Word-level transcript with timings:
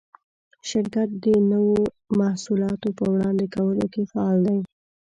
شرکت 0.69 1.09
د 1.23 1.25
نوو 1.51 1.77
محصولاتو 2.19 2.89
په 2.97 3.05
وړاندې 3.13 3.45
کولو 3.55 3.85
کې 3.93 4.03
فعال 4.11 4.37
دی. 4.47 4.59